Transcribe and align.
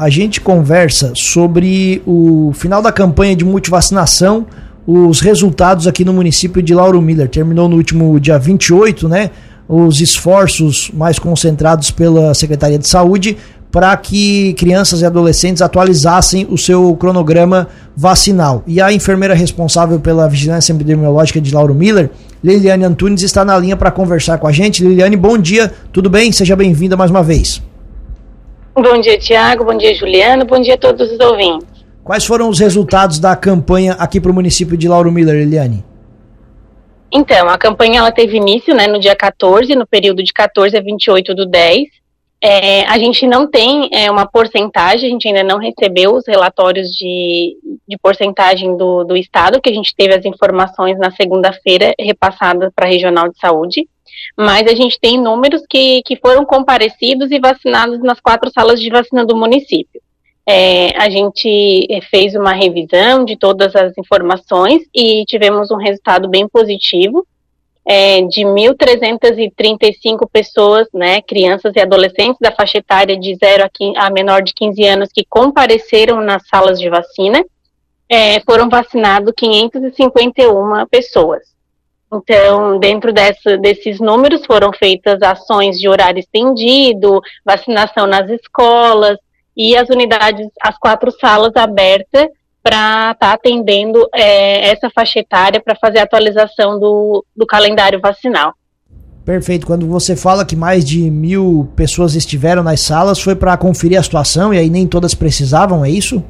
a 0.00 0.08
gente 0.08 0.40
conversa 0.40 1.12
sobre 1.14 2.02
o 2.06 2.52
final 2.54 2.80
da 2.80 2.90
campanha 2.90 3.36
de 3.36 3.44
multivacinação, 3.44 4.46
os 4.86 5.20
resultados 5.20 5.86
aqui 5.86 6.06
no 6.06 6.14
município 6.14 6.62
de 6.62 6.72
Lauro 6.72 7.02
Miller. 7.02 7.28
Terminou 7.28 7.68
no 7.68 7.76
último 7.76 8.18
dia 8.18 8.38
28, 8.38 9.06
né? 9.06 9.28
Os 9.68 10.00
esforços 10.00 10.90
mais 10.94 11.18
concentrados 11.18 11.90
pela 11.90 12.32
Secretaria 12.32 12.78
de 12.78 12.88
Saúde 12.88 13.36
para 13.70 13.94
que 13.94 14.54
crianças 14.54 15.02
e 15.02 15.04
adolescentes 15.04 15.60
atualizassem 15.60 16.46
o 16.48 16.56
seu 16.56 16.96
cronograma 16.96 17.68
vacinal. 17.94 18.64
E 18.66 18.80
a 18.80 18.90
enfermeira 18.90 19.34
responsável 19.34 20.00
pela 20.00 20.26
vigilância 20.30 20.72
epidemiológica 20.72 21.42
de 21.42 21.54
Lauro 21.54 21.74
Miller, 21.74 22.08
Liliane 22.42 22.84
Antunes, 22.84 23.22
está 23.22 23.44
na 23.44 23.58
linha 23.58 23.76
para 23.76 23.90
conversar 23.90 24.38
com 24.38 24.46
a 24.46 24.52
gente. 24.52 24.82
Liliane, 24.82 25.14
bom 25.14 25.36
dia, 25.36 25.70
tudo 25.92 26.08
bem? 26.08 26.32
Seja 26.32 26.56
bem-vinda 26.56 26.96
mais 26.96 27.10
uma 27.10 27.22
vez. 27.22 27.60
Bom 28.74 29.00
dia, 29.00 29.18
Tiago, 29.18 29.64
bom 29.64 29.76
dia, 29.76 29.92
Juliano, 29.94 30.44
bom 30.44 30.60
dia 30.60 30.74
a 30.74 30.78
todos 30.78 31.10
os 31.10 31.18
ouvintes. 31.18 31.66
Quais 32.04 32.24
foram 32.24 32.48
os 32.48 32.60
resultados 32.60 33.18
da 33.18 33.34
campanha 33.34 33.94
aqui 33.94 34.20
para 34.20 34.30
o 34.30 34.34
município 34.34 34.76
de 34.76 34.88
Lauro 34.88 35.10
Miller, 35.10 35.34
Liliane? 35.34 35.84
Então, 37.12 37.48
a 37.48 37.58
campanha 37.58 37.98
ela 37.98 38.12
teve 38.12 38.36
início 38.36 38.74
né, 38.74 38.86
no 38.86 39.00
dia 39.00 39.16
14, 39.16 39.74
no 39.74 39.86
período 39.86 40.22
de 40.22 40.32
14 40.32 40.76
a 40.76 40.80
28 40.80 41.34
do 41.34 41.46
10, 41.46 41.88
é, 42.42 42.84
a 42.86 42.98
gente 42.98 43.26
não 43.26 43.46
tem 43.46 43.90
é, 43.92 44.10
uma 44.10 44.26
porcentagem, 44.26 45.08
a 45.08 45.12
gente 45.12 45.28
ainda 45.28 45.44
não 45.44 45.58
recebeu 45.58 46.14
os 46.14 46.26
relatórios 46.26 46.88
de, 46.88 47.56
de 47.86 47.98
porcentagem 47.98 48.76
do, 48.78 49.04
do 49.04 49.14
Estado, 49.14 49.60
que 49.60 49.68
a 49.68 49.74
gente 49.74 49.94
teve 49.94 50.14
as 50.14 50.24
informações 50.24 50.98
na 50.98 51.10
segunda-feira 51.10 51.94
repassadas 51.98 52.72
para 52.74 52.86
a 52.86 52.88
Regional 52.88 53.28
de 53.28 53.38
Saúde, 53.38 53.86
mas 54.36 54.66
a 54.66 54.74
gente 54.74 54.98
tem 54.98 55.20
números 55.20 55.62
que, 55.68 56.02
que 56.02 56.16
foram 56.16 56.44
comparecidos 56.46 57.30
e 57.30 57.38
vacinados 57.38 58.00
nas 58.00 58.20
quatro 58.20 58.50
salas 58.50 58.80
de 58.80 58.88
vacina 58.88 59.24
do 59.24 59.36
município. 59.36 60.00
É, 60.46 60.96
a 60.96 61.10
gente 61.10 61.86
fez 62.10 62.34
uma 62.34 62.52
revisão 62.52 63.24
de 63.24 63.36
todas 63.36 63.76
as 63.76 63.96
informações 63.98 64.82
e 64.94 65.24
tivemos 65.26 65.70
um 65.70 65.76
resultado 65.76 66.28
bem 66.28 66.48
positivo 66.48 67.26
é, 67.86 68.22
de 68.22 68.42
1.335 68.42 70.28
pessoas, 70.30 70.86
né, 70.92 71.20
crianças 71.22 71.72
e 71.74 71.80
adolescentes 71.80 72.38
da 72.40 72.52
faixa 72.52 72.78
etária 72.78 73.18
de 73.18 73.34
0 73.34 73.64
a, 73.64 73.68
15, 73.68 73.96
a 73.96 74.10
menor 74.10 74.42
de 74.42 74.52
15 74.54 74.84
anos 74.86 75.08
que 75.12 75.24
compareceram 75.28 76.20
nas 76.20 76.46
salas 76.48 76.78
de 76.78 76.88
vacina, 76.88 77.44
é, 78.08 78.40
foram 78.40 78.68
vacinados 78.68 79.32
551 79.36 80.86
pessoas. 80.90 81.42
Então, 82.12 82.78
dentro 82.80 83.12
dessa, 83.12 83.56
desses 83.56 84.00
números 84.00 84.44
foram 84.44 84.72
feitas 84.72 85.22
ações 85.22 85.78
de 85.78 85.88
horário 85.88 86.18
estendido, 86.18 87.20
vacinação 87.44 88.06
nas 88.06 88.28
escolas 88.28 89.16
e 89.56 89.76
as 89.76 89.88
unidades, 89.88 90.48
as 90.60 90.76
quatro 90.76 91.12
salas 91.12 91.54
abertas 91.54 92.28
para 92.62 93.12
estar 93.12 93.14
tá 93.14 93.32
atendendo 93.32 94.06
é, 94.14 94.70
essa 94.70 94.90
faixa 94.90 95.18
etária 95.18 95.60
para 95.60 95.74
fazer 95.76 95.98
a 95.98 96.02
atualização 96.02 96.78
do, 96.78 97.24
do 97.36 97.46
calendário 97.46 98.00
vacinal. 98.00 98.52
Perfeito. 99.24 99.66
Quando 99.66 99.86
você 99.86 100.16
fala 100.16 100.44
que 100.44 100.56
mais 100.56 100.84
de 100.84 101.10
mil 101.10 101.70
pessoas 101.76 102.14
estiveram 102.14 102.62
nas 102.62 102.80
salas, 102.80 103.20
foi 103.20 103.34
para 103.34 103.56
conferir 103.56 103.98
a 103.98 104.02
situação 104.02 104.52
e 104.52 104.58
aí 104.58 104.68
nem 104.68 104.86
todas 104.86 105.14
precisavam, 105.14 105.84
é 105.84 105.90
isso? 105.90 106.22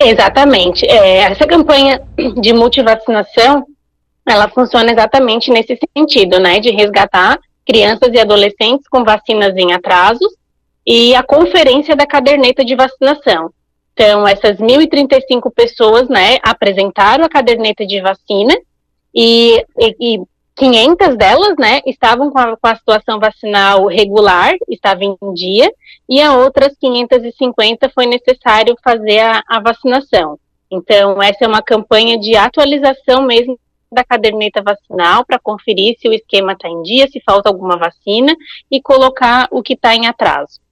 Exatamente. 0.00 0.86
É, 0.86 1.18
essa 1.18 1.46
campanha 1.46 2.00
de 2.40 2.52
multivacinação, 2.52 3.66
ela 4.26 4.48
funciona 4.48 4.90
exatamente 4.90 5.50
nesse 5.50 5.78
sentido, 5.96 6.38
né, 6.40 6.58
de 6.58 6.70
resgatar 6.70 7.38
crianças 7.66 8.10
e 8.12 8.18
adolescentes 8.18 8.86
com 8.88 9.04
vacinas 9.04 9.56
em 9.56 9.72
atrasos 9.72 10.32
e 10.86 11.14
a 11.14 11.22
conferência 11.22 11.96
da 11.96 12.06
caderneta 12.06 12.64
de 12.64 12.74
vacinação. 12.74 13.50
Então, 13.94 14.26
essas 14.26 14.58
1.035 14.58 15.52
pessoas, 15.54 16.08
né, 16.08 16.38
apresentaram 16.42 17.24
a 17.24 17.28
caderneta 17.28 17.86
de 17.86 18.00
vacina 18.00 18.52
e, 19.14 19.64
e, 19.78 20.16
e 20.16 20.20
500 20.56 21.16
delas, 21.16 21.54
né, 21.56 21.80
estavam 21.86 22.30
com 22.30 22.38
a, 22.38 22.56
com 22.56 22.66
a, 22.66 22.74
situação 22.74 23.20
vacinal 23.20 23.86
regular, 23.86 24.54
estava 24.68 25.04
em 25.04 25.16
dia, 25.32 25.72
e 26.08 26.20
a 26.20 26.36
outras 26.36 26.76
550 26.80 27.88
foi 27.90 28.06
necessário 28.06 28.76
fazer 28.82 29.20
a, 29.20 29.42
a 29.48 29.60
vacinação. 29.60 30.38
Então, 30.68 31.22
essa 31.22 31.44
é 31.44 31.48
uma 31.48 31.62
campanha 31.62 32.18
de 32.18 32.36
atualização 32.36 33.22
mesmo 33.22 33.56
da 33.92 34.02
caderneta 34.02 34.60
vacinal 34.60 35.24
para 35.24 35.38
conferir 35.38 35.94
se 36.00 36.08
o 36.08 36.12
esquema 36.12 36.52
está 36.52 36.68
em 36.68 36.82
dia, 36.82 37.06
se 37.06 37.22
falta 37.24 37.48
alguma 37.48 37.76
vacina 37.76 38.34
e 38.68 38.82
colocar 38.82 39.46
o 39.52 39.62
que 39.62 39.74
está 39.74 39.94
em 39.94 40.08
atraso. 40.08 40.63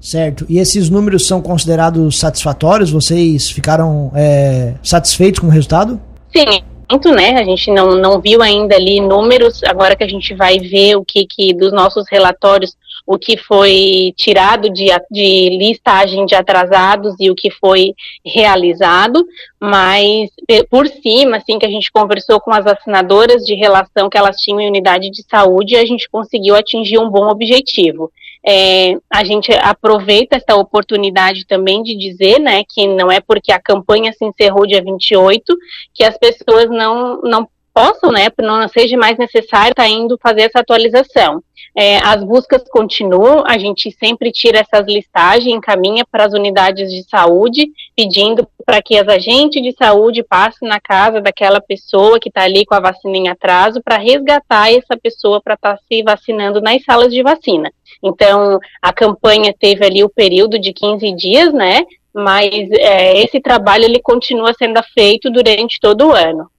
Certo. 0.00 0.46
E 0.48 0.58
esses 0.58 0.88
números 0.88 1.26
são 1.26 1.42
considerados 1.42 2.18
satisfatórios? 2.18 2.90
Vocês 2.90 3.50
ficaram 3.50 4.10
é, 4.14 4.74
satisfeitos 4.82 5.40
com 5.40 5.46
o 5.46 5.50
resultado? 5.50 6.00
Sim, 6.34 6.62
muito, 6.90 7.12
né? 7.12 7.38
A 7.38 7.44
gente 7.44 7.70
não, 7.70 7.94
não 7.94 8.20
viu 8.20 8.42
ainda 8.42 8.74
ali 8.74 9.00
números, 9.00 9.62
agora 9.64 9.94
que 9.94 10.02
a 10.02 10.08
gente 10.08 10.34
vai 10.34 10.58
ver 10.58 10.96
o 10.96 11.04
que, 11.04 11.26
que 11.26 11.54
dos 11.54 11.72
nossos 11.72 12.04
relatórios, 12.10 12.76
o 13.06 13.18
que 13.18 13.36
foi 13.36 14.12
tirado 14.16 14.70
de, 14.70 14.86
de 15.10 15.58
listagem 15.58 16.26
de 16.26 16.34
atrasados 16.34 17.14
e 17.20 17.30
o 17.30 17.34
que 17.34 17.50
foi 17.50 17.94
realizado, 18.24 19.24
mas 19.60 20.30
por 20.68 20.88
cima, 20.88 21.36
assim, 21.36 21.58
que 21.58 21.66
a 21.66 21.70
gente 21.70 21.92
conversou 21.92 22.40
com 22.40 22.52
as 22.52 22.66
assinadoras 22.66 23.44
de 23.44 23.54
relação 23.54 24.08
que 24.08 24.18
elas 24.18 24.36
tinham 24.36 24.60
em 24.60 24.68
unidade 24.68 25.10
de 25.10 25.22
saúde, 25.28 25.76
a 25.76 25.84
gente 25.84 26.08
conseguiu 26.08 26.56
atingir 26.56 26.98
um 26.98 27.10
bom 27.10 27.28
objetivo. 27.28 28.10
É, 28.46 28.94
a 29.12 29.22
gente 29.22 29.52
aproveita 29.52 30.36
essa 30.36 30.58
oportunidade 30.58 31.46
também 31.46 31.82
de 31.82 31.94
dizer, 31.96 32.38
né, 32.38 32.62
que 32.66 32.86
não 32.86 33.12
é 33.12 33.20
porque 33.20 33.52
a 33.52 33.60
campanha 33.60 34.12
se 34.12 34.24
encerrou 34.24 34.66
dia 34.66 34.82
28 34.82 35.56
que 35.92 36.02
as 36.02 36.16
pessoas 36.16 36.70
não, 36.70 37.20
não 37.22 37.48
possam, 37.80 38.12
né, 38.12 38.28
não 38.42 38.68
seja 38.68 38.96
mais 38.96 39.16
necessário 39.16 39.70
estar 39.70 39.84
tá 39.84 39.88
indo 39.88 40.18
fazer 40.22 40.42
essa 40.42 40.60
atualização. 40.60 41.42
É, 41.74 41.98
as 41.98 42.22
buscas 42.24 42.62
continuam, 42.68 43.44
a 43.46 43.56
gente 43.56 43.90
sempre 43.92 44.32
tira 44.32 44.58
essas 44.58 44.86
listagens, 44.86 45.54
encaminha 45.54 46.04
para 46.04 46.24
as 46.24 46.34
unidades 46.34 46.90
de 46.90 47.02
saúde, 47.04 47.68
pedindo 47.96 48.46
para 48.66 48.82
que 48.82 48.98
as 48.98 49.08
agentes 49.08 49.62
de 49.62 49.72
saúde 49.72 50.22
passem 50.22 50.68
na 50.68 50.80
casa 50.80 51.20
daquela 51.20 51.60
pessoa 51.60 52.18
que 52.20 52.28
está 52.28 52.42
ali 52.42 52.66
com 52.66 52.74
a 52.74 52.80
vacina 52.80 53.16
em 53.16 53.28
atraso, 53.28 53.80
para 53.82 53.96
resgatar 53.96 54.72
essa 54.72 54.96
pessoa 55.00 55.40
para 55.40 55.54
estar 55.54 55.76
tá 55.76 55.82
se 55.88 56.02
vacinando 56.02 56.60
nas 56.60 56.82
salas 56.84 57.12
de 57.12 57.22
vacina. 57.22 57.72
Então, 58.02 58.58
a 58.82 58.92
campanha 58.92 59.54
teve 59.58 59.84
ali 59.86 60.02
o 60.02 60.10
período 60.10 60.58
de 60.58 60.72
15 60.72 61.14
dias, 61.14 61.52
né? 61.52 61.84
Mas 62.12 62.68
é, 62.72 63.22
esse 63.22 63.40
trabalho 63.40 63.84
ele 63.84 64.00
continua 64.00 64.52
sendo 64.54 64.82
feito 64.92 65.30
durante 65.30 65.78
todo 65.80 66.08
o 66.08 66.12
ano. 66.12 66.50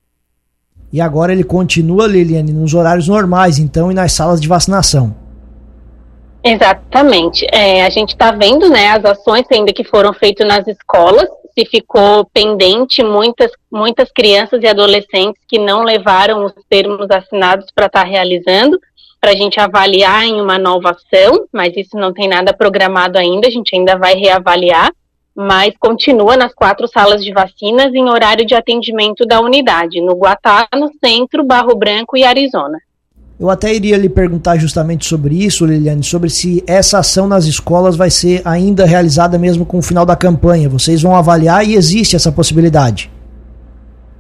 E 0.92 1.00
agora 1.00 1.32
ele 1.32 1.44
continua, 1.44 2.08
Liliane, 2.08 2.52
nos 2.52 2.74
horários 2.74 3.08
normais, 3.08 3.58
então, 3.58 3.92
e 3.92 3.94
nas 3.94 4.14
salas 4.14 4.42
de 4.42 4.48
vacinação. 4.48 5.16
Exatamente. 6.44 7.46
É, 7.52 7.86
a 7.86 7.90
gente 7.90 8.10
está 8.10 8.32
vendo 8.32 8.70
né, 8.70 8.90
as 8.90 9.06
ações 9.06 9.46
ainda 9.52 9.72
que 9.72 9.84
foram 9.84 10.12
feitas 10.14 10.48
nas 10.48 10.68
escolas, 10.68 11.28
se 11.58 11.66
ficou 11.66 12.26
pendente 12.34 13.04
muitas, 13.04 13.52
muitas 13.72 14.12
crianças 14.12 14.62
e 14.64 14.68
adolescentes 14.68 15.42
que 15.48 15.60
não 15.60 15.84
levaram 15.84 16.46
os 16.46 16.54
termos 16.70 17.08
assinados 17.12 17.68
para 17.74 17.86
estar 17.86 18.04
tá 18.04 18.10
realizando, 18.10 18.80
para 19.20 19.32
a 19.32 19.36
gente 19.36 19.60
avaliar 19.60 20.24
em 20.26 20.42
uma 20.42 20.58
nova 20.58 20.92
ação, 20.92 21.46
mas 21.54 21.76
isso 21.78 21.96
não 21.96 22.12
tem 22.12 22.28
nada 22.28 22.54
programado 22.54 23.20
ainda, 23.20 23.48
a 23.48 23.52
gente 23.52 23.76
ainda 23.76 23.98
vai 23.98 24.16
reavaliar 24.16 24.92
mas 25.36 25.74
continua 25.80 26.36
nas 26.36 26.54
quatro 26.54 26.88
salas 26.88 27.24
de 27.24 27.34
vacinas 27.34 27.94
em 27.94 28.10
horário 28.10 28.46
de 28.46 28.54
atendimento 28.54 29.26
da 29.26 29.40
unidade, 29.40 30.02
no 30.02 30.14
Guatá, 30.14 30.68
no 30.76 30.90
Centro, 31.04 31.44
Barro 31.44 31.76
Branco 31.76 32.18
e 32.18 32.24
Arizona. 32.24 32.78
Eu 33.40 33.50
até 33.50 33.74
iria 33.74 33.98
lhe 33.98 34.08
perguntar 34.08 34.58
justamente 34.58 35.08
sobre 35.08 35.34
isso, 35.34 35.66
Liliane, 35.66 36.04
sobre 36.04 36.30
se 36.30 36.64
essa 36.68 37.00
ação 37.00 37.28
nas 37.28 37.46
escolas 37.46 37.96
vai 37.96 38.12
ser 38.12 38.42
ainda 38.46 38.86
realizada 38.86 39.38
mesmo 39.40 39.66
com 39.66 39.80
o 39.80 39.82
final 39.82 40.06
da 40.06 40.16
campanha. 40.16 40.70
Vocês 40.70 41.02
vão 41.02 41.16
avaliar 41.16 41.68
e 41.68 41.74
existe 41.74 42.16
essa 42.16 42.32
possibilidade? 42.32 43.10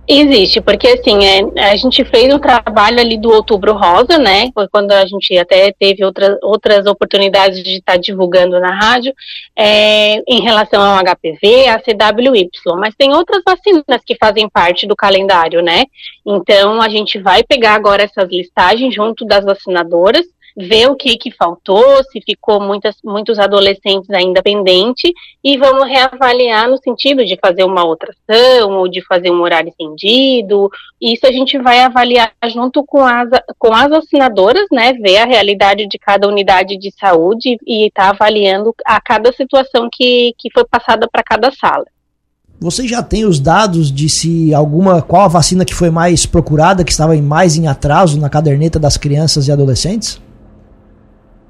Existe, 0.08 0.60
porque 0.60 0.88
assim, 0.88 1.24
é, 1.24 1.70
a 1.72 1.76
gente 1.76 2.04
fez 2.04 2.34
um 2.34 2.40
trabalho 2.40 3.00
ali 3.00 3.18
do 3.18 3.32
Outubro 3.32 3.74
Rosa, 3.74 4.18
né? 4.18 4.50
Foi 4.54 4.68
quando 4.68 4.92
a 4.92 5.06
gente 5.06 5.38
até 5.38 5.72
teve 5.72 6.04
outras, 6.04 6.38
outras 6.42 6.86
oportunidades 6.88 7.64
de 7.64 7.78
estar 7.78 7.98
divulgando 7.98 8.60
na 8.60 8.74
rádio, 8.74 9.14
é, 9.56 10.16
em 10.28 10.42
relação 10.42 10.82
ao 10.82 11.04
HPV, 11.04 11.68
a 11.68 11.80
CWY, 11.80 12.50
mas 12.78 12.96
tem 12.96 13.14
outras 13.14 13.44
vacinas 13.46 14.02
que 14.06 14.18
fazem 14.20 14.50
parte 14.50 14.88
do 14.88 14.96
calendário, 14.96 15.62
né? 15.62 15.86
Então 16.26 16.82
a 16.82 16.90
gente 16.90 17.20
vai 17.20 17.44
pegar 17.44 17.76
agora 17.76 18.04
essas 18.04 18.28
listagens 18.30 18.94
junto 18.94 19.24
das 19.24 19.46
vacinadoras 19.46 20.26
ver 20.56 20.90
o 20.90 20.96
que, 20.96 21.18
que 21.18 21.32
faltou, 21.32 22.04
se 22.04 22.22
ficou 22.22 22.60
muitas, 22.60 22.96
muitos 23.04 23.40
adolescentes 23.40 24.10
ainda 24.10 24.42
pendente, 24.42 25.14
e 25.44 25.58
vamos 25.58 25.88
reavaliar 25.88 26.70
no 26.70 26.78
sentido 26.78 27.26
de 27.26 27.38
fazer 27.42 27.64
uma 27.64 27.84
outra 27.84 28.12
ação, 28.12 28.78
ou 28.78 28.88
de 28.88 29.02
fazer 29.06 29.32
um 29.32 29.42
horário 29.42 29.70
estendido. 29.70 30.70
Isso 31.02 31.26
a 31.26 31.32
gente 31.32 31.58
vai 31.58 31.80
avaliar 31.80 32.32
junto 32.46 32.84
com 32.86 33.04
as, 33.04 33.30
com 33.58 33.74
as 33.74 33.92
assinadoras, 33.92 34.66
né? 34.72 34.94
Ver 34.94 35.18
a 35.18 35.26
realidade 35.26 35.88
de 35.88 35.98
cada 35.98 36.28
unidade 36.28 36.78
de 36.78 36.92
saúde 36.92 37.58
e 37.66 37.88
estar 37.88 38.04
tá 38.04 38.10
avaliando 38.10 38.74
a 38.86 39.00
cada 39.02 39.32
situação 39.32 39.90
que, 39.92 40.34
que 40.38 40.50
foi 40.54 40.66
passada 40.66 41.08
para 41.12 41.24
cada 41.24 41.52
sala. 41.52 41.86
Você 42.60 42.88
já 42.88 43.02
tem 43.02 43.26
os 43.26 43.40
dados 43.40 43.92
de 43.92 44.08
se 44.08 44.54
alguma 44.54 45.02
qual 45.02 45.24
a 45.24 45.28
vacina 45.28 45.66
que 45.66 45.74
foi 45.74 45.90
mais 45.90 46.28
procurada, 46.28 46.84
que 46.84 46.92
estava 46.92 47.20
mais 47.20 47.58
em 47.58 47.68
atraso 47.68 48.20
na 48.20 48.30
caderneta 48.30 48.78
das 48.78 48.98
crianças 48.98 49.48
e 49.48 49.52
adolescentes? 49.52 50.22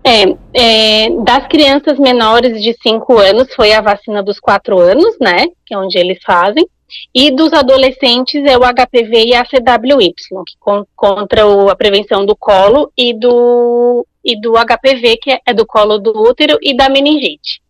É, 0.03 0.23
é, 0.53 1.09
das 1.23 1.47
crianças 1.47 1.99
menores 1.99 2.61
de 2.61 2.75
5 2.81 3.17
anos 3.17 3.53
foi 3.53 3.71
a 3.71 3.81
vacina 3.81 4.23
dos 4.23 4.39
4 4.39 4.79
anos, 4.79 5.15
né? 5.19 5.47
Que 5.65 5.73
é 5.73 5.77
onde 5.77 5.97
eles 5.97 6.19
fazem. 6.25 6.65
E 7.13 7.31
dos 7.31 7.53
adolescentes 7.53 8.43
é 8.45 8.57
o 8.57 8.61
HPV 8.61 9.25
e 9.27 9.33
a 9.33 9.45
CWY, 9.45 10.13
que 10.13 10.57
con 10.59 10.85
contra 10.95 11.47
o, 11.47 11.69
a 11.69 11.75
prevenção 11.75 12.25
do 12.25 12.35
colo 12.35 12.91
e 12.97 13.13
do, 13.13 14.05
e 14.23 14.39
do 14.39 14.53
HPV, 14.53 15.17
que 15.21 15.31
é, 15.31 15.39
é 15.45 15.53
do 15.53 15.65
colo 15.65 15.97
do 15.97 16.11
útero, 16.11 16.57
e 16.61 16.75
da 16.75 16.89
meningite. 16.89 17.61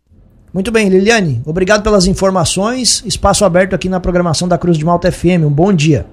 Muito 0.52 0.70
bem, 0.70 0.88
Liliane, 0.88 1.40
obrigado 1.46 1.82
pelas 1.82 2.06
informações. 2.06 3.02
Espaço 3.06 3.44
aberto 3.44 3.74
aqui 3.74 3.88
na 3.88 4.00
programação 4.00 4.46
da 4.46 4.58
Cruz 4.58 4.76
de 4.76 4.84
Malta 4.84 5.10
FM. 5.10 5.44
Um 5.46 5.50
bom 5.50 5.72
dia. 5.72 6.04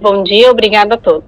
Bom 0.00 0.22
dia, 0.22 0.50
obrigado 0.50 0.92
a 0.92 0.96
todos. 0.96 1.24